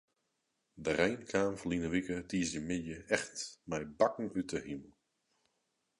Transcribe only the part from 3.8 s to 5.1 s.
bakken út de himel.